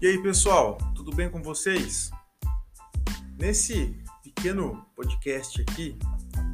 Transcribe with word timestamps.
E 0.00 0.06
aí, 0.06 0.22
pessoal, 0.22 0.78
tudo 0.94 1.12
bem 1.12 1.28
com 1.28 1.42
vocês? 1.42 2.12
Nesse 3.36 4.00
pequeno 4.22 4.86
podcast 4.94 5.60
aqui, 5.60 5.98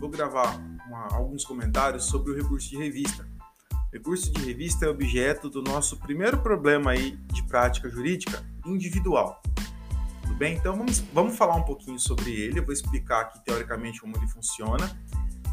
vou 0.01 0.09
gravar 0.09 0.57
uma, 0.87 1.09
alguns 1.15 1.45
comentários 1.45 2.07
sobre 2.07 2.33
o 2.33 2.35
recurso 2.35 2.71
de 2.71 2.79
revista. 2.79 3.29
O 3.71 3.93
recurso 3.93 4.33
de 4.33 4.43
revista 4.43 4.87
é 4.87 4.89
objeto 4.89 5.51
do 5.51 5.61
nosso 5.61 5.99
primeiro 5.99 6.39
problema 6.39 6.93
aí 6.93 7.19
de 7.35 7.43
prática 7.43 7.91
jurídica 7.91 8.43
individual. 8.65 9.43
Tudo 10.23 10.35
bem? 10.37 10.57
Então 10.57 10.75
vamos, 10.75 11.01
vamos 11.13 11.37
falar 11.37 11.57
um 11.57 11.65
pouquinho 11.65 11.99
sobre 11.99 12.33
ele. 12.33 12.61
Eu 12.61 12.65
vou 12.65 12.73
explicar 12.73 13.21
aqui 13.21 13.45
teoricamente 13.45 14.01
como 14.01 14.17
ele 14.17 14.27
funciona. 14.27 14.91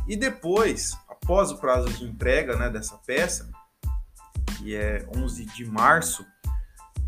E 0.07 0.15
depois, 0.15 0.97
após 1.09 1.51
o 1.51 1.57
prazo 1.57 1.89
de 1.89 2.05
entrega 2.05 2.55
né, 2.55 2.69
dessa 2.69 2.97
peça, 2.99 3.51
que 4.57 4.77
é 4.77 5.05
11 5.13 5.45
de 5.47 5.65
março, 5.65 6.25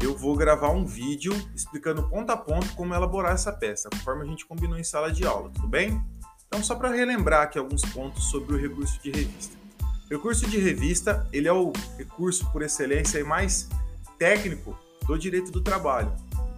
eu 0.03 0.17
vou 0.17 0.35
gravar 0.35 0.69
um 0.69 0.85
vídeo 0.85 1.33
explicando 1.55 2.03
ponto 2.09 2.29
a 2.29 2.37
ponto 2.37 2.75
como 2.75 2.93
elaborar 2.93 3.33
essa 3.33 3.53
peça, 3.53 3.89
conforme 3.89 4.23
a 4.23 4.25
gente 4.25 4.45
combinou 4.45 4.77
em 4.77 4.83
sala 4.83 5.11
de 5.11 5.25
aula, 5.25 5.49
tudo 5.49 5.67
bem? 5.67 6.01
Então, 6.47 6.61
só 6.61 6.75
para 6.75 6.89
relembrar 6.89 7.43
aqui 7.43 7.57
alguns 7.57 7.81
pontos 7.81 8.25
sobre 8.25 8.55
o 8.55 8.59
recurso 8.59 9.01
de 9.01 9.11
revista. 9.11 9.55
O 10.05 10.13
recurso 10.13 10.45
de 10.45 10.59
revista, 10.59 11.27
ele 11.31 11.47
é 11.47 11.53
o 11.53 11.71
recurso 11.97 12.45
por 12.51 12.61
excelência 12.61 13.17
e 13.17 13.23
mais 13.23 13.69
técnico 14.19 14.77
do 15.07 15.17
direito 15.17 15.51
do 15.51 15.61
trabalho. 15.61 16.11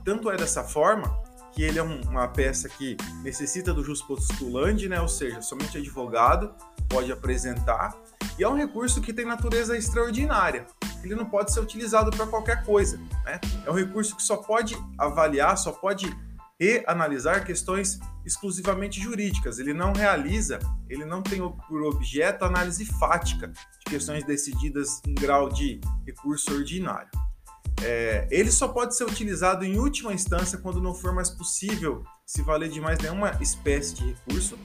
Tanto 0.04 0.30
é 0.30 0.36
dessa 0.36 0.64
forma 0.64 1.16
que 1.54 1.64
ele 1.64 1.80
é 1.80 1.84
um, 1.84 2.02
uma 2.02 2.28
peça 2.28 2.68
que 2.68 2.98
necessita 3.24 3.74
do 3.74 3.84
jus 3.84 4.02
postulandi, 4.02 4.90
né? 4.90 5.00
ou 5.00 5.08
seja, 5.08 5.42
somente 5.42 5.78
advogado 5.78 6.54
pode 6.90 7.12
apresentar, 7.12 7.96
e 8.38 8.44
é 8.44 8.50
um 8.50 8.56
recurso 8.56 9.02
que 9.02 9.14
tem 9.14 9.26
natureza 9.26 9.78
extraordinária, 9.78 10.68
ele 11.06 11.16
não 11.16 11.26
pode 11.26 11.54
ser 11.54 11.60
utilizado 11.60 12.12
para 12.12 12.28
qualquer 12.28 12.64
coisa. 12.64 12.98
Né? 13.24 13.40
É 13.66 13.72
um 13.72 13.76
recurso 13.76 14.16
que 14.16 14.24
só 14.24 14.38
pode 14.38 14.76
avaliar, 14.98 15.58
só 15.58 15.72
pode 15.72 16.16
reanalisar 16.60 17.46
questões 17.46 18.00
exclusivamente 18.26 19.00
jurídicas. 19.00 19.60
Ele 19.60 19.74
não 19.74 19.94
realiza, 19.94 20.60
ele 20.90 21.06
não 21.06 21.22
tem 21.22 21.40
por 21.68 21.84
objeto 21.84 22.46
análise 22.46 22.86
fática 22.86 23.48
de 23.48 23.86
questões 23.86 24.26
decididas 24.26 25.02
em 25.06 25.14
grau 25.14 25.50
de 25.50 25.80
recurso 26.06 26.54
ordinário. 26.54 27.10
É, 27.84 28.28
ele 28.32 28.52
só 28.52 28.70
pode 28.70 28.96
ser 28.96 29.04
utilizado 29.04 29.66
em 29.66 29.78
última 29.78 30.14
instância 30.14 30.58
quando 30.58 30.82
não 30.82 30.94
for 30.94 31.14
mais 31.14 31.30
possível 31.30 32.04
se 32.26 32.42
valer 32.42 32.70
de 32.70 32.80
mais 32.80 32.98
nenhuma 33.00 33.38
espécie 33.42 33.94
de 33.96 34.06
recurso, 34.06 34.58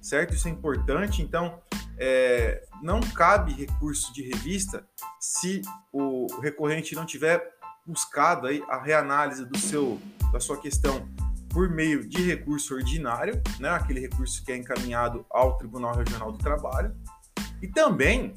certo? 0.00 0.34
Isso 0.34 0.48
é 0.48 0.50
importante. 0.50 1.22
Então, 1.22 1.60
é, 1.98 2.64
não 2.82 3.00
cabe 3.00 3.52
recurso 3.52 4.12
de 4.12 4.22
revista 4.22 4.86
se 5.20 5.62
o 5.92 6.26
recorrente 6.40 6.94
não 6.94 7.06
tiver 7.06 7.42
buscado 7.86 8.46
aí 8.46 8.62
a 8.68 8.82
reanálise 8.82 9.44
do 9.44 9.56
seu, 9.58 10.00
da 10.32 10.40
sua 10.40 10.58
questão 10.58 11.08
por 11.48 11.70
meio 11.70 12.06
de 12.06 12.22
recurso 12.22 12.74
ordinário, 12.74 13.40
né, 13.58 13.70
aquele 13.70 14.00
recurso 14.00 14.44
que 14.44 14.52
é 14.52 14.56
encaminhado 14.56 15.24
ao 15.30 15.56
Tribunal 15.56 15.94
Regional 15.94 16.30
do 16.30 16.38
Trabalho, 16.38 16.94
e 17.62 17.68
também 17.68 18.34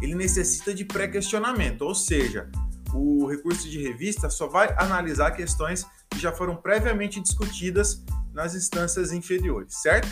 ele 0.00 0.14
necessita 0.14 0.72
de 0.72 0.84
pré-questionamento, 0.84 1.82
ou 1.82 1.94
seja, 1.94 2.48
o 2.94 3.26
recurso 3.26 3.68
de 3.68 3.82
revista 3.82 4.30
só 4.30 4.46
vai 4.46 4.74
analisar 4.78 5.32
questões 5.32 5.84
que 6.08 6.18
já 6.18 6.32
foram 6.32 6.56
previamente 6.56 7.20
discutidas 7.20 8.02
nas 8.32 8.54
instâncias 8.54 9.12
inferiores, 9.12 9.74
certo? 9.74 10.08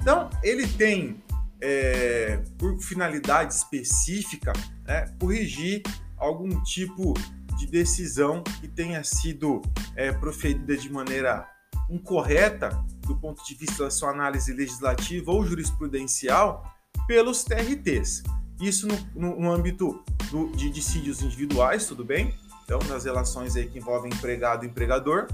Então, 0.00 0.30
ele 0.42 0.66
tem 0.66 1.22
é, 1.60 2.42
por 2.56 2.78
finalidade 2.80 3.54
específica, 3.54 4.52
né, 4.84 5.06
corrigir 5.20 5.82
algum 6.16 6.62
tipo 6.62 7.14
de 7.58 7.66
decisão 7.66 8.42
que 8.60 8.68
tenha 8.68 9.02
sido 9.02 9.62
é, 9.96 10.12
proferida 10.12 10.76
de 10.76 10.90
maneira 10.90 11.48
incorreta 11.90 12.70
do 13.06 13.16
ponto 13.16 13.44
de 13.44 13.54
vista 13.54 13.84
da 13.84 13.90
sua 13.90 14.10
análise 14.10 14.52
legislativa 14.52 15.32
ou 15.32 15.44
jurisprudencial 15.44 16.64
pelos 17.06 17.42
TRTs. 17.42 18.22
Isso 18.60 18.86
no, 18.86 18.96
no, 19.14 19.40
no 19.40 19.50
âmbito 19.50 20.04
do, 20.30 20.50
de 20.50 20.70
dissídios 20.70 21.22
individuais, 21.22 21.86
tudo 21.86 22.04
bem? 22.04 22.34
Então, 22.64 22.78
nas 22.88 23.04
relações 23.04 23.56
aí 23.56 23.66
que 23.66 23.78
envolvem 23.78 24.12
empregado 24.12 24.64
e 24.64 24.68
empregador. 24.68 25.26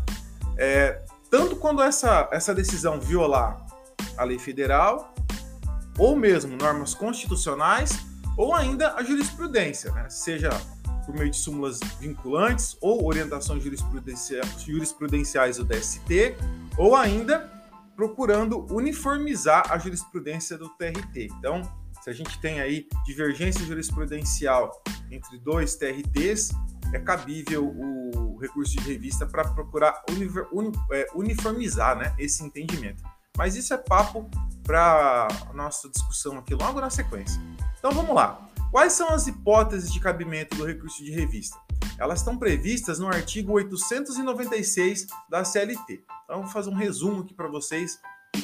É, 0.56 1.03
tanto 1.28 1.56
quando 1.56 1.82
essa, 1.82 2.28
essa 2.31 2.54
decisão 2.54 3.00
violar 3.00 3.66
a 4.16 4.22
lei 4.22 4.38
federal, 4.38 5.12
ou 5.99 6.16
mesmo 6.16 6.56
normas 6.56 6.94
constitucionais, 6.94 7.99
ou 8.37 8.55
ainda 8.55 8.94
a 8.94 9.03
jurisprudência, 9.03 9.93
né? 9.93 10.09
seja 10.09 10.50
por 11.06 11.15
meio 11.15 11.31
de 11.31 11.37
súmulas 11.37 11.81
vinculantes 12.00 12.77
ou 12.81 13.05
orientações 13.05 13.62
jurisprudencia 13.62 14.41
jurisprudenciais 14.65 15.59
do 15.59 15.65
DST, 15.65 16.34
ou 16.77 16.97
ainda 16.97 17.50
procurando 17.94 18.66
uniformizar 18.75 19.71
a 19.71 19.78
jurisprudência 19.78 20.59
do 20.59 20.69
TRT. 20.71 21.28
Então, 21.38 21.62
se 22.03 22.11
a 22.11 22.12
gente 22.12 22.38
tem 22.41 22.61
aí 22.61 22.88
divergência 23.05 23.65
jurisprudencial 23.65 24.82
entre 25.11 25.38
dois 25.38 25.76
TRTs, 25.76 26.50
é 26.93 26.99
cabível 26.99 27.66
o 27.66 28.37
recurso 28.38 28.76
de 28.76 28.82
revista 28.82 29.26
para 29.26 29.49
procurar 29.49 30.03
é, 30.93 31.06
uniformizar 31.15 31.97
né, 31.97 32.15
esse 32.19 32.43
entendimento. 32.44 33.03
Mas 33.37 33.56
isso 33.56 33.75
é 33.75 33.78
papo 33.78 34.28
para 34.62 35.28
nossa 35.55 35.89
discussão 35.89 36.39
aqui 36.39 36.55
logo 36.55 36.81
na 36.81 36.91
sequência. 36.91 37.41
Então 37.78 37.93
vamos 37.93 38.15
lá. 38.15 38.49
Quais 38.71 38.93
são 38.93 39.11
as 39.11 39.27
hipóteses 39.27 39.93
de 39.93 40.00
cabimento 40.00 40.56
do 40.56 40.65
recurso 40.65 41.05
de 41.05 41.12
revista? 41.12 41.56
Elas 41.99 42.21
estão 42.21 42.37
previstas 42.37 42.99
no 42.99 43.06
artigo 43.06 43.53
896 43.53 45.06
da 45.28 45.44
CLT. 45.44 46.05
Então 46.25 46.43
vou 46.43 46.50
fazer 46.50 46.71
um 46.71 46.75
resumo 46.75 47.23
aqui 47.23 47.34
para 47.34 47.49
vocês 47.49 48.00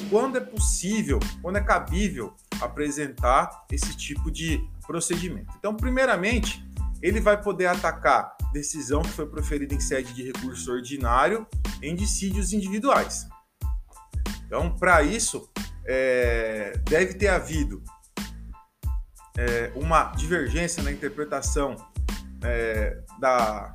quando 0.09 0.37
é 0.37 0.41
possível, 0.41 1.19
quando 1.41 1.57
é 1.57 1.61
cabível 1.61 2.33
apresentar 2.61 3.65
esse 3.71 3.95
tipo 3.95 4.31
de 4.31 4.65
procedimento. 4.85 5.53
Então, 5.57 5.75
primeiramente, 5.75 6.65
ele 7.01 7.19
vai 7.19 7.41
poder 7.41 7.67
atacar 7.67 8.35
decisão 8.53 9.01
que 9.01 9.09
foi 9.09 9.25
proferida 9.25 9.73
em 9.73 9.79
sede 9.79 10.13
de 10.13 10.23
recurso 10.23 10.71
ordinário 10.71 11.47
em 11.81 11.95
dissídios 11.95 12.53
individuais. 12.53 13.27
Então, 14.51 14.69
para 14.69 15.01
isso, 15.01 15.49
é, 15.85 16.73
deve 16.83 17.13
ter 17.13 17.29
havido 17.29 17.81
é, 19.37 19.71
uma 19.75 20.11
divergência 20.11 20.83
na 20.83 20.91
interpretação 20.91 21.77
é, 22.43 23.01
da, 23.17 23.73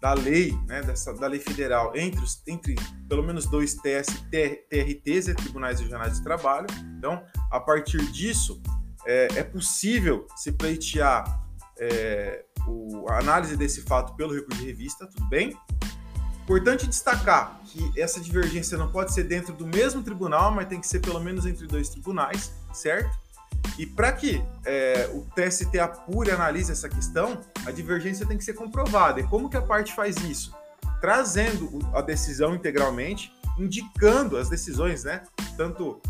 da 0.00 0.12
lei, 0.14 0.56
né, 0.68 0.82
dessa, 0.82 1.12
da 1.14 1.26
lei 1.26 1.40
federal, 1.40 1.96
entre, 1.96 2.22
os, 2.22 2.40
entre 2.46 2.76
pelo 3.08 3.24
menos 3.24 3.46
dois 3.46 3.74
TS, 3.74 4.06
TRTs, 4.30 5.34
Tribunais 5.34 5.80
Regionais 5.80 6.18
de 6.18 6.22
Trabalho. 6.22 6.68
Então, 6.96 7.20
a 7.50 7.58
partir 7.58 8.00
disso, 8.12 8.62
é, 9.04 9.26
é 9.38 9.42
possível 9.42 10.28
se 10.36 10.52
pleitear 10.52 11.44
é, 11.76 12.44
o, 12.68 13.04
a 13.08 13.18
análise 13.18 13.56
desse 13.56 13.82
fato 13.82 14.14
pelo 14.14 14.32
recurso 14.32 14.60
de 14.60 14.66
revista, 14.66 15.08
tudo 15.08 15.28
bem? 15.28 15.58
Importante 16.48 16.86
destacar 16.86 17.60
que 17.66 18.00
essa 18.00 18.18
divergência 18.18 18.78
não 18.78 18.90
pode 18.90 19.12
ser 19.12 19.24
dentro 19.24 19.52
do 19.52 19.66
mesmo 19.66 20.02
tribunal, 20.02 20.50
mas 20.50 20.66
tem 20.66 20.80
que 20.80 20.86
ser 20.88 20.98
pelo 20.98 21.20
menos 21.20 21.44
entre 21.44 21.66
dois 21.66 21.90
tribunais, 21.90 22.54
certo? 22.72 23.14
E 23.78 23.84
para 23.84 24.10
que 24.12 24.42
é, 24.64 25.10
o 25.12 25.26
TST 25.34 25.78
apure 25.78 26.30
e 26.30 26.32
analise 26.32 26.72
essa 26.72 26.88
questão, 26.88 27.38
a 27.66 27.70
divergência 27.70 28.24
tem 28.24 28.38
que 28.38 28.44
ser 28.44 28.54
comprovada. 28.54 29.20
E 29.20 29.24
como 29.24 29.50
que 29.50 29.58
a 29.58 29.60
parte 29.60 29.94
faz 29.94 30.16
isso? 30.16 30.56
Trazendo 31.02 31.80
a 31.92 32.00
decisão 32.00 32.54
integralmente, 32.54 33.30
indicando 33.58 34.38
as 34.38 34.48
decisões, 34.48 35.04
né? 35.04 35.24
Tanto 35.54 36.00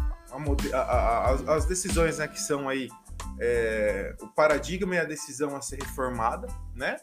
a, 0.73 0.79
a, 0.79 1.31
a, 1.31 1.55
as 1.57 1.65
decisões 1.65 2.19
né, 2.19 2.29
que 2.29 2.41
são 2.41 2.69
aí 2.69 2.89
é, 3.41 4.15
o 4.21 4.29
paradigma 4.29 4.95
e 4.95 4.99
a 4.99 5.05
decisão 5.05 5.57
a 5.57 5.61
ser 5.61 5.83
reformada, 5.83 6.47
né? 6.77 6.97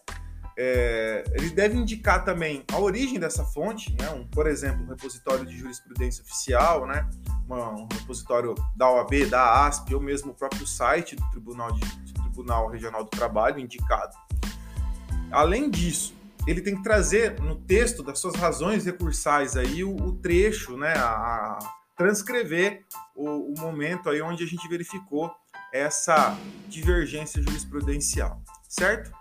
É, 0.57 1.23
ele 1.33 1.49
deve 1.49 1.77
indicar 1.77 2.23
também 2.23 2.63
a 2.71 2.79
origem 2.79 3.19
dessa 3.19 3.43
fonte, 3.43 3.93
né? 3.99 4.09
um, 4.11 4.25
por 4.25 4.47
exemplo, 4.47 4.83
um 4.83 4.87
repositório 4.87 5.45
de 5.45 5.57
jurisprudência 5.57 6.23
oficial, 6.23 6.85
né? 6.85 7.09
Uma, 7.45 7.71
um 7.71 7.87
repositório 7.91 8.55
da 8.75 8.89
OAB, 8.89 9.25
da 9.29 9.67
ASP, 9.67 9.93
ou 9.93 10.01
mesmo 10.01 10.31
o 10.31 10.35
próprio 10.35 10.65
site 10.65 11.15
do 11.15 11.29
Tribunal, 11.29 11.73
de, 11.73 11.81
do 11.81 12.21
Tribunal 12.21 12.69
Regional 12.69 13.03
do 13.03 13.09
Trabalho 13.09 13.59
indicado. 13.59 14.15
Além 15.29 15.69
disso, 15.69 16.15
ele 16.47 16.61
tem 16.61 16.75
que 16.75 16.83
trazer 16.83 17.39
no 17.41 17.55
texto 17.55 18.01
das 18.01 18.19
suas 18.19 18.35
razões 18.35 18.85
recursais 18.85 19.57
aí 19.57 19.83
o, 19.83 19.93
o 19.93 20.13
trecho, 20.13 20.77
né? 20.77 20.93
A, 20.93 21.09
a 21.09 21.59
transcrever 21.97 22.85
o, 23.15 23.53
o 23.53 23.59
momento 23.59 24.09
aí 24.09 24.21
onde 24.21 24.43
a 24.43 24.47
gente 24.47 24.67
verificou 24.67 25.31
essa 25.73 26.37
divergência 26.67 27.41
jurisprudencial, 27.41 28.41
certo? 28.67 29.11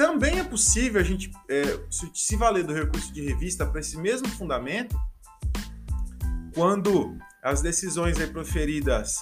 Também 0.00 0.38
é 0.38 0.44
possível 0.44 0.98
a 0.98 1.04
gente 1.04 1.30
é, 1.46 1.78
se 1.90 2.34
valer 2.34 2.64
do 2.64 2.72
recurso 2.72 3.12
de 3.12 3.20
revista 3.20 3.66
para 3.66 3.80
esse 3.80 3.98
mesmo 3.98 4.26
fundamento 4.30 4.98
quando 6.54 7.18
as 7.42 7.60
decisões 7.60 8.16
proferidas 8.32 9.16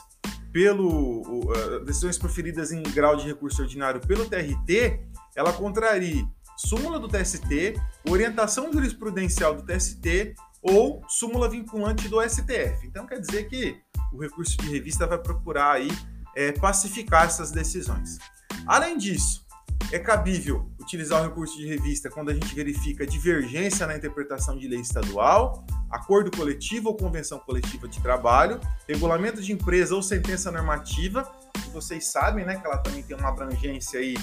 pelo 0.52 1.52
decisões 1.84 2.16
proferidas 2.16 2.70
em 2.70 2.80
grau 2.80 3.16
de 3.16 3.26
recurso 3.26 3.60
ordinário 3.60 4.00
pelo 4.00 4.30
TRT, 4.30 5.00
ela 5.34 5.52
contrarie 5.52 6.24
súmula 6.56 7.00
do 7.00 7.08
TST, 7.08 7.74
orientação 8.08 8.72
jurisprudencial 8.72 9.56
do 9.56 9.64
TST 9.64 10.36
ou 10.62 11.02
súmula 11.08 11.50
vinculante 11.50 12.08
do 12.08 12.22
STF. 12.22 12.86
Então 12.86 13.04
quer 13.04 13.18
dizer 13.18 13.48
que 13.48 13.80
o 14.12 14.22
recurso 14.22 14.56
de 14.58 14.70
revista 14.70 15.08
vai 15.08 15.18
procurar 15.18 15.72
aí 15.72 15.90
é, 16.36 16.52
pacificar 16.52 17.24
essas 17.24 17.50
decisões. 17.50 18.20
Além 18.64 18.96
disso, 18.96 19.47
é 19.90 19.98
cabível 19.98 20.70
utilizar 20.78 21.20
o 21.20 21.24
recurso 21.24 21.56
de 21.56 21.66
revista 21.66 22.10
quando 22.10 22.30
a 22.30 22.34
gente 22.34 22.54
verifica 22.54 23.06
divergência 23.06 23.86
na 23.86 23.96
interpretação 23.96 24.56
de 24.56 24.68
lei 24.68 24.80
estadual, 24.80 25.64
acordo 25.90 26.30
coletivo 26.30 26.88
ou 26.88 26.96
convenção 26.96 27.38
coletiva 27.38 27.88
de 27.88 28.00
trabalho, 28.00 28.60
regulamento 28.86 29.40
de 29.40 29.52
empresa 29.52 29.94
ou 29.94 30.02
sentença 30.02 30.50
normativa, 30.50 31.30
que 31.52 31.70
vocês 31.70 32.06
sabem, 32.06 32.44
né, 32.44 32.56
que 32.56 32.66
ela 32.66 32.78
também 32.78 33.02
tem 33.02 33.16
uma 33.16 33.28
abrangência 33.28 34.00
aí, 34.00 34.16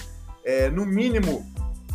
é, 0.43 0.69
no 0.69 0.85
mínimo, 0.85 1.45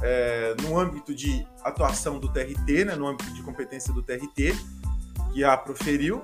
é, 0.03 0.55
no 0.63 0.79
âmbito 0.79 1.15
de 1.15 1.47
atuação 1.63 2.19
do 2.19 2.29
TRT, 2.29 2.85
né, 2.85 2.97
no 2.97 3.07
âmbito 3.07 3.33
de 3.33 3.43
competência 3.43 3.93
do 3.93 4.03
TRT, 4.03 4.55
que 5.33 5.45
a 5.45 5.57
proferiu, 5.57 6.23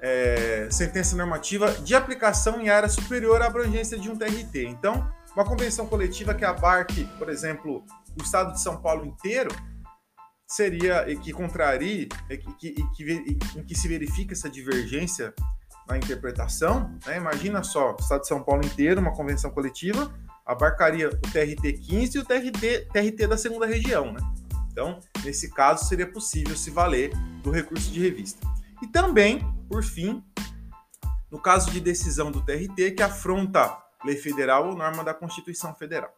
é, 0.00 0.68
sentença 0.70 1.16
normativa 1.16 1.72
de 1.72 1.94
aplicação 1.94 2.60
em 2.60 2.68
área 2.68 2.88
superior 2.88 3.42
à 3.42 3.46
abrangência 3.46 3.98
de 3.98 4.10
um 4.10 4.16
TRT. 4.16 4.66
Então, 4.66 5.06
uma 5.36 5.44
convenção 5.44 5.86
coletiva 5.86 6.34
que 6.34 6.46
abarque, 6.46 7.04
por 7.18 7.28
exemplo, 7.28 7.84
o 8.18 8.22
estado 8.22 8.54
de 8.54 8.60
São 8.62 8.80
Paulo 8.80 9.04
inteiro, 9.04 9.50
seria 10.46 11.04
que 11.16 11.30
contrarie, 11.30 12.08
e 12.30 12.38
que, 12.38 12.68
e 12.68 12.90
que, 12.94 13.38
em 13.56 13.62
que 13.62 13.74
se 13.74 13.86
verifica 13.86 14.32
essa 14.32 14.48
divergência 14.48 15.34
na 15.86 15.98
interpretação. 15.98 16.98
Né? 17.04 17.18
Imagina 17.18 17.62
só, 17.62 17.92
o 17.92 17.96
estado 18.00 18.22
de 18.22 18.28
São 18.28 18.42
Paulo 18.42 18.64
inteiro, 18.64 18.98
uma 18.98 19.12
convenção 19.12 19.50
coletiva, 19.50 20.10
abarcaria 20.46 21.08
o 21.08 21.16
TRT 21.18 21.72
15 21.82 22.16
e 22.16 22.20
o 22.20 22.24
TRT, 22.24 22.88
TRT 22.90 23.26
da 23.26 23.36
segunda 23.36 23.66
região. 23.66 24.12
Né? 24.12 24.20
Então, 24.72 25.00
nesse 25.22 25.50
caso, 25.50 25.84
seria 25.84 26.10
possível 26.10 26.56
se 26.56 26.70
valer 26.70 27.12
do 27.42 27.50
recurso 27.50 27.90
de 27.90 28.00
revista. 28.00 28.46
E 28.82 28.86
também, 28.86 29.40
por 29.68 29.82
fim, 29.84 30.24
no 31.30 31.38
caso 31.38 31.70
de 31.70 31.80
decisão 31.80 32.30
do 32.30 32.40
TRT 32.40 32.92
que 32.92 33.02
afronta 33.02 33.85
lei 34.06 34.16
federal 34.16 34.68
ou 34.68 34.76
norma 34.76 35.02
da 35.02 35.12
Constituição 35.12 35.74
Federal. 35.74 36.14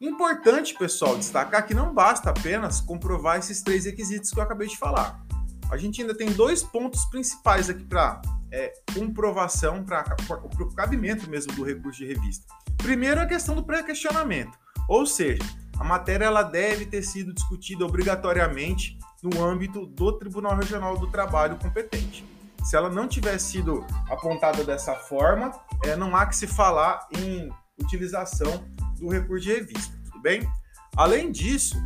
Importante, 0.00 0.74
pessoal, 0.74 1.16
destacar 1.16 1.66
que 1.66 1.74
não 1.74 1.94
basta 1.94 2.30
apenas 2.30 2.80
comprovar 2.80 3.38
esses 3.38 3.62
três 3.62 3.84
requisitos 3.84 4.30
que 4.30 4.38
eu 4.38 4.42
acabei 4.42 4.68
de 4.68 4.76
falar. 4.76 5.24
A 5.70 5.76
gente 5.76 6.02
ainda 6.02 6.14
tem 6.14 6.30
dois 6.30 6.62
pontos 6.62 7.04
principais 7.06 7.70
aqui 7.70 7.84
para 7.84 8.20
é, 8.50 8.74
comprovação, 8.92 9.82
para 9.84 10.16
o 10.28 10.74
cabimento 10.74 11.30
mesmo 11.30 11.52
do 11.54 11.62
recurso 11.62 12.00
de 12.00 12.06
revista. 12.06 12.44
Primeiro, 12.76 13.20
a 13.20 13.26
questão 13.26 13.54
do 13.54 13.62
pré-questionamento, 13.62 14.58
ou 14.88 15.06
seja, 15.06 15.42
a 15.78 15.84
matéria 15.84 16.26
ela 16.26 16.42
deve 16.42 16.84
ter 16.84 17.02
sido 17.02 17.32
discutida 17.32 17.84
obrigatoriamente 17.86 18.98
no 19.22 19.42
âmbito 19.42 19.86
do 19.86 20.18
Tribunal 20.18 20.56
Regional 20.56 20.98
do 20.98 21.06
Trabalho 21.06 21.56
competente. 21.56 22.31
Se 22.62 22.76
ela 22.76 22.88
não 22.88 23.08
tiver 23.08 23.38
sido 23.38 23.84
apontada 24.08 24.64
dessa 24.64 24.94
forma, 24.94 25.50
é, 25.84 25.96
não 25.96 26.14
há 26.14 26.26
que 26.26 26.36
se 26.36 26.46
falar 26.46 27.06
em 27.12 27.50
utilização 27.78 28.64
do 28.98 29.08
recurso 29.08 29.44
de 29.44 29.52
revista, 29.52 29.96
tudo 30.04 30.20
bem? 30.22 30.48
Além 30.96 31.32
disso, 31.32 31.76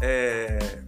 é, 0.00 0.82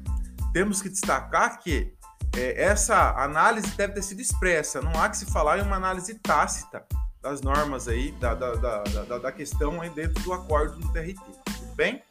temos 0.53 0.83
que 0.83 0.89
destacar 0.89 1.59
que 1.61 1.95
é, 2.37 2.63
essa 2.63 3.13
análise 3.23 3.71
deve 3.77 3.95
ter 3.95 4.03
sido 4.03 4.21
expressa, 4.21 4.83
não 4.83 5.01
há 5.01 5.09
que 5.09 5.17
se 5.17 5.27
falar 5.27 5.59
em 5.59 5.63
uma 5.63 5.77
análise 5.77 6.15
tácita 6.15 6.85
das 7.23 7.41
normas 7.41 7.89
aí, 7.89 8.13
da, 8.13 8.35
da, 8.35 8.55
da, 8.55 9.19
da 9.19 9.33
questão 9.33 9.81
aí 9.81 9.91
dentro 9.91 10.23
do 10.23 10.33
acordo 10.33 10.79
do 10.79 10.93
TRT, 10.93 11.15
tudo 11.15 11.75
bem? 11.75 12.03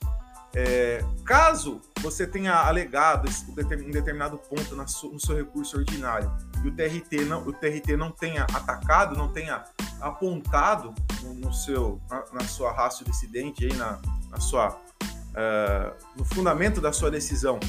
É, 0.56 1.04
caso 1.24 1.82
você 2.02 2.26
tenha 2.26 2.54
alegado 2.54 3.30
um 3.50 3.92
determinado 3.92 4.38
ponto 4.38 4.76
no 4.76 5.20
seu 5.20 5.36
recurso 5.36 5.78
ordinário 5.78 6.32
e 6.64 6.68
o 6.68 6.72
TRT 6.72 7.26
não, 7.26 7.42
o 7.48 7.54
TRT 7.54 7.96
não 7.98 8.12
tenha 8.12 8.44
atacado, 8.44 9.16
não 9.16 9.32
tenha 9.32 9.64
apontado 10.02 10.94
no, 11.24 11.54
seu, 11.54 12.02
na, 12.10 12.24
na 12.34 12.48
sua 12.48 12.72
raça 12.72 13.04
decidente, 13.04 13.66
aí 13.66 13.74
na, 13.74 14.00
na 14.30 14.40
sua, 14.40 14.70
uh, 14.70 15.96
no 16.16 16.26
fundamento 16.26 16.80
da 16.80 16.92
sua 16.92 17.10
decisão, 17.10 17.60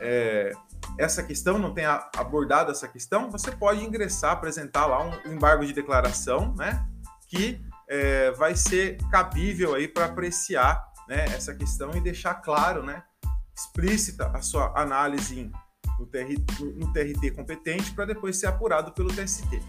é, 0.00 0.52
essa 0.98 1.22
questão, 1.22 1.58
não 1.58 1.72
tenha 1.72 2.08
abordado 2.16 2.70
essa 2.70 2.88
questão, 2.88 3.30
você 3.30 3.50
pode 3.50 3.84
ingressar, 3.84 4.32
apresentar 4.32 4.86
lá 4.86 5.02
um 5.02 5.32
embargo 5.32 5.64
de 5.64 5.72
declaração, 5.72 6.54
né, 6.56 6.84
que 7.28 7.60
é, 7.88 8.30
vai 8.32 8.54
ser 8.54 8.98
cabível 9.10 9.74
aí 9.74 9.88
para 9.88 10.06
apreciar 10.06 10.84
né, 11.08 11.24
essa 11.26 11.54
questão 11.54 11.90
e 11.94 12.00
deixar 12.00 12.34
claro, 12.34 12.82
né, 12.82 13.02
explícita 13.56 14.30
a 14.34 14.42
sua 14.42 14.72
análise 14.78 15.50
no, 15.98 16.06
TRT, 16.06 16.64
no 16.76 16.92
TRT 16.92 17.30
competente 17.32 17.92
para 17.92 18.06
depois 18.06 18.38
ser 18.38 18.46
apurado 18.46 18.92
pelo 18.92 19.08
TST. 19.08 19.60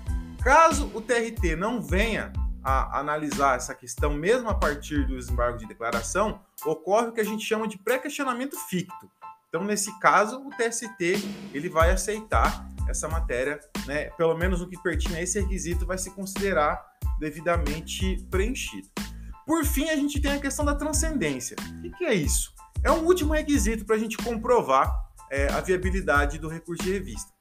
Caso 0.43 0.89
o 0.93 1.01
TRT 1.01 1.55
não 1.55 1.81
venha 1.81 2.31
a 2.63 2.99
analisar 2.99 3.57
essa 3.57 3.73
questão, 3.73 4.13
mesmo 4.13 4.49
a 4.49 4.53
partir 4.53 5.05
do 5.07 5.15
desembargo 5.15 5.57
de 5.57 5.65
declaração, 5.65 6.41
ocorre 6.65 7.07
o 7.07 7.11
que 7.11 7.21
a 7.21 7.25
gente 7.25 7.43
chama 7.45 7.67
de 7.67 7.77
pré-questionamento 7.77 8.57
ficto. 8.69 9.09
Então, 9.47 9.63
nesse 9.63 9.97
caso, 9.99 10.41
o 10.45 10.49
TST 10.51 11.15
ele 11.53 11.69
vai 11.69 11.91
aceitar 11.91 12.67
essa 12.87 13.07
matéria, 13.07 13.59
né? 13.85 14.05
Pelo 14.11 14.37
menos 14.37 14.61
no 14.61 14.67
que 14.67 14.81
pertine 14.81 15.15
a 15.15 15.21
esse 15.21 15.39
requisito, 15.39 15.85
vai 15.85 15.97
se 15.97 16.11
considerar 16.11 16.83
devidamente 17.19 18.25
preenchido. 18.29 18.87
Por 19.45 19.65
fim, 19.65 19.89
a 19.89 19.95
gente 19.95 20.21
tem 20.21 20.31
a 20.31 20.39
questão 20.39 20.63
da 20.63 20.75
transcendência. 20.75 21.55
O 21.83 21.91
que 21.97 22.05
é 22.05 22.13
isso? 22.13 22.53
É 22.83 22.91
um 22.91 23.05
último 23.05 23.33
requisito 23.33 23.85
para 23.85 23.95
a 23.95 23.99
gente 23.99 24.17
comprovar 24.17 25.08
é, 25.31 25.47
a 25.51 25.61
viabilidade 25.61 26.37
do 26.37 26.47
recurso 26.47 26.83
de 26.83 26.91
revista. 26.91 27.31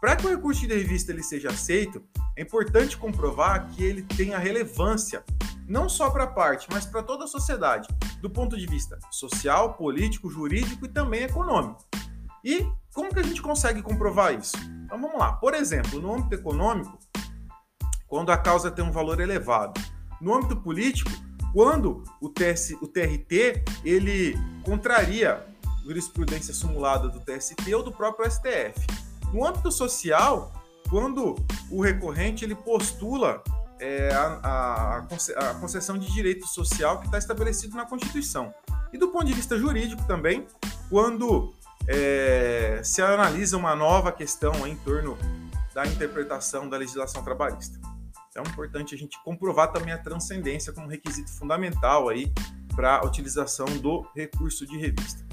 Para 0.00 0.14
que 0.14 0.26
o 0.26 0.30
recurso 0.30 0.66
de 0.66 0.74
revista 0.74 1.10
ele 1.10 1.22
seja 1.22 1.48
aceito, 1.48 2.02
é 2.36 2.42
importante 2.42 2.96
comprovar 2.96 3.68
que 3.70 3.82
ele 3.82 4.02
tenha 4.02 4.38
relevância 4.38 5.24
não 5.66 5.88
só 5.88 6.08
para 6.08 6.24
a 6.24 6.28
parte, 6.28 6.66
mas 6.70 6.86
para 6.86 7.02
toda 7.02 7.24
a 7.24 7.28
sociedade, 7.28 7.88
do 8.22 8.30
ponto 8.30 8.56
de 8.56 8.66
vista 8.66 8.98
social, 9.10 9.74
político, 9.74 10.30
jurídico 10.30 10.86
e 10.86 10.88
também 10.88 11.24
econômico. 11.24 11.84
E 12.42 12.66
como 12.94 13.12
que 13.12 13.20
a 13.20 13.22
gente 13.22 13.42
consegue 13.42 13.82
comprovar 13.82 14.34
isso? 14.34 14.56
Então 14.84 15.00
vamos 15.00 15.18
lá. 15.18 15.32
Por 15.32 15.52
exemplo, 15.52 16.00
no 16.00 16.14
âmbito 16.14 16.34
econômico, 16.34 16.98
quando 18.06 18.32
a 18.32 18.38
causa 18.38 18.70
tem 18.70 18.84
um 18.84 18.90
valor 18.90 19.20
elevado. 19.20 19.78
No 20.20 20.34
âmbito 20.34 20.56
político, 20.56 21.10
quando 21.52 22.02
o, 22.20 22.28
TS, 22.28 22.72
o 22.80 22.86
TRT 22.86 23.62
ele 23.84 24.34
contraria 24.64 25.46
jurisprudência 25.88 26.52
simulada 26.52 27.08
do 27.08 27.18
TST 27.18 27.74
ou 27.74 27.82
do 27.82 27.90
próprio 27.90 28.30
STF. 28.30 28.86
No 29.32 29.46
âmbito 29.46 29.72
social, 29.72 30.52
quando 30.90 31.34
o 31.70 31.80
recorrente 31.80 32.44
ele 32.44 32.54
postula 32.54 33.42
é, 33.80 34.12
a, 34.12 34.26
a, 34.42 34.98
a, 34.98 35.54
concessão 35.54 35.96
de 35.96 36.12
direito 36.12 36.46
social 36.46 36.98
que 36.98 37.06
está 37.06 37.16
estabelecido 37.16 37.74
na 37.74 37.86
Constituição. 37.86 38.52
E 38.92 38.98
do 38.98 39.08
ponto 39.08 39.24
de 39.24 39.32
vista 39.32 39.56
jurídico 39.56 40.04
também, 40.06 40.46
quando 40.90 41.54
é, 41.86 42.80
se 42.84 43.00
analisa 43.00 43.56
uma 43.56 43.74
nova 43.74 44.12
questão 44.12 44.66
em 44.66 44.76
torno 44.76 45.16
da 45.72 45.86
interpretação 45.86 46.68
da 46.68 46.76
legislação 46.76 47.22
trabalhista. 47.22 47.78
Então 48.30 48.42
é 48.44 48.48
importante 48.48 48.94
a 48.94 48.98
gente 48.98 49.18
comprovar 49.24 49.72
também 49.72 49.92
a 49.92 49.98
transcendência 49.98 50.72
como 50.72 50.86
requisito 50.86 51.30
fundamental 51.30 52.08
aí 52.08 52.30
para 52.74 52.98
a 52.98 53.04
utilização 53.04 53.66
do 53.78 54.06
recurso 54.14 54.66
de 54.66 54.76
revista. 54.76 55.27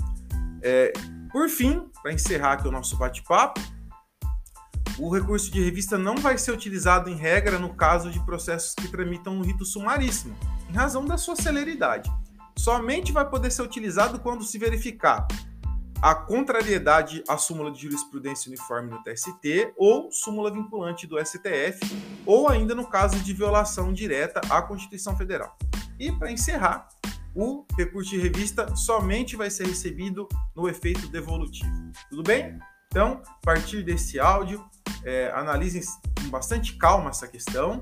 É, 0.68 0.92
por 1.32 1.48
fim, 1.48 1.88
para 2.02 2.12
encerrar 2.12 2.54
aqui 2.54 2.68
o 2.68 2.72
nosso 2.72 2.98
bate-papo, 2.98 3.62
o 4.98 5.14
recurso 5.14 5.52
de 5.52 5.64
revista 5.64 5.96
não 5.96 6.16
vai 6.16 6.40
ser 6.40 6.52
utilizado 6.52 7.08
em 7.08 7.16
regra 7.16 7.60
no 7.60 7.76
caso 7.76 8.10
de 8.10 8.20
processos 8.26 8.74
que 8.74 8.88
tramitam 8.88 9.36
no 9.36 9.44
rito 9.44 9.64
sumaríssimo, 9.64 10.36
em 10.68 10.74
razão 10.74 11.06
da 11.06 11.20
sua 11.20 11.36
celeridade. 11.36 12.12
Somente 12.58 13.12
vai 13.12 13.30
poder 13.30 13.52
ser 13.52 13.62
utilizado 13.62 14.20
quando 14.20 14.44
se 14.44 14.58
verificar 14.58 15.28
a 16.02 16.16
contrariedade 16.16 17.24
à 17.28 17.38
súmula 17.38 17.72
de 17.72 17.84
jurisprudência 17.84 18.50
uniforme 18.50 18.90
do 18.90 19.04
TST 19.04 19.72
ou 19.78 20.12
súmula 20.12 20.52
vinculante 20.52 21.06
do 21.06 21.24
STF, 21.24 21.80
ou 22.26 22.50
ainda 22.50 22.74
no 22.74 22.88
caso 22.88 23.20
de 23.20 23.34
violação 23.34 23.94
direta 23.94 24.42
à 24.50 24.64
Constituição 24.64 25.16
Federal. 25.16 25.56
E 26.00 26.12
para 26.12 26.32
encerrar, 26.32 26.88
o 27.36 27.66
recurso 27.78 28.12
de 28.12 28.18
revista 28.18 28.74
somente 28.76 29.36
vai 29.36 29.50
ser 29.50 29.68
recebido 29.68 30.28
no 30.56 30.70
efeito 30.70 31.08
devolutivo. 31.10 31.92
Tudo 32.10 32.24
bem? 32.24 32.58
Então, 32.88 33.22
a 33.26 33.46
partir 33.46 33.84
desse 33.84 34.20
áudio, 34.20 34.64
é, 35.04 35.30
analisem 35.36 35.82
com 36.22 36.30
bastante 36.30 36.78
calma 36.78 37.10
essa 37.10 37.28
questão, 37.28 37.82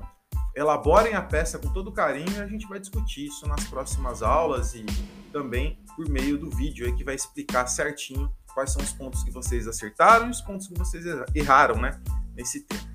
elaborem 0.56 1.14
a 1.14 1.22
peça 1.22 1.58
com 1.58 1.72
todo 1.72 1.92
carinho 1.92 2.32
e 2.32 2.40
a 2.40 2.46
gente 2.46 2.66
vai 2.66 2.80
discutir 2.80 3.26
isso 3.26 3.46
nas 3.46 3.64
próximas 3.64 4.22
aulas 4.22 4.74
e 4.74 4.84
também 5.32 5.78
por 5.94 6.08
meio 6.08 6.36
do 6.36 6.50
vídeo 6.50 6.86
aí 6.86 6.94
que 6.94 7.04
vai 7.04 7.14
explicar 7.14 7.66
certinho 7.66 8.30
quais 8.52 8.72
são 8.72 8.82
os 8.82 8.92
pontos 8.92 9.22
que 9.22 9.30
vocês 9.30 9.66
acertaram 9.66 10.28
e 10.28 10.30
os 10.30 10.40
pontos 10.40 10.68
que 10.68 10.78
vocês 10.78 11.04
erraram, 11.34 11.80
né, 11.80 12.00
nesse 12.34 12.60
tema. 12.60 12.94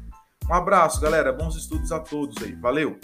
Um 0.50 0.54
abraço, 0.54 1.00
galera, 1.00 1.32
bons 1.32 1.56
estudos 1.56 1.92
a 1.92 2.00
todos 2.00 2.42
aí. 2.42 2.56
Valeu! 2.56 3.00